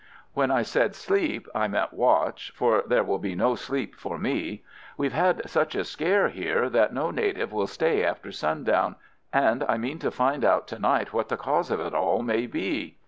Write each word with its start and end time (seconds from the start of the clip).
"When 0.33 0.49
I 0.49 0.63
said 0.63 0.95
sleep 0.95 1.47
I 1.53 1.67
meant 1.67 1.93
watch, 1.93 2.51
for 2.55 2.81
there 2.87 3.03
will 3.03 3.19
be 3.19 3.35
no 3.35 3.53
sleep 3.53 3.93
for 3.95 4.17
me. 4.17 4.63
We've 4.97 5.13
had 5.13 5.47
such 5.47 5.75
a 5.75 5.83
scare 5.83 6.29
here 6.29 6.71
that 6.71 6.91
no 6.91 7.11
native 7.11 7.53
will 7.53 7.67
stay 7.67 8.03
after 8.03 8.31
sundown, 8.31 8.95
and 9.31 9.63
I 9.69 9.77
mean 9.77 9.99
to 9.99 10.09
find 10.09 10.43
out 10.43 10.67
to 10.69 10.79
night 10.79 11.13
what 11.13 11.29
the 11.29 11.37
cause 11.37 11.69
of 11.69 11.79
it 11.79 11.93
all 11.93 12.23
may 12.23 12.47
be. 12.47 12.97